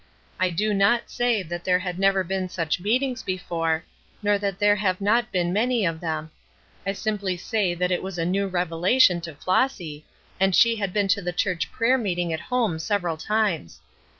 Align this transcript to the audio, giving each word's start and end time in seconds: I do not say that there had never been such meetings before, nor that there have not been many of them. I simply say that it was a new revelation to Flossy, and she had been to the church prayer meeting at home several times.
I 0.39 0.49
do 0.49 0.73
not 0.73 1.11
say 1.11 1.43
that 1.43 1.63
there 1.63 1.77
had 1.77 1.99
never 1.99 2.23
been 2.23 2.49
such 2.49 2.79
meetings 2.79 3.21
before, 3.21 3.83
nor 4.23 4.39
that 4.39 4.57
there 4.57 4.77
have 4.77 4.99
not 4.99 5.31
been 5.31 5.53
many 5.53 5.85
of 5.85 5.99
them. 5.99 6.31
I 6.87 6.93
simply 6.93 7.37
say 7.37 7.75
that 7.75 7.91
it 7.91 8.01
was 8.01 8.17
a 8.17 8.25
new 8.25 8.47
revelation 8.47 9.21
to 9.21 9.35
Flossy, 9.35 10.03
and 10.39 10.55
she 10.55 10.77
had 10.77 10.91
been 10.91 11.07
to 11.09 11.21
the 11.21 11.31
church 11.31 11.71
prayer 11.71 11.99
meeting 11.99 12.33
at 12.33 12.39
home 12.41 12.79
several 12.79 13.15
times. 13.15 13.79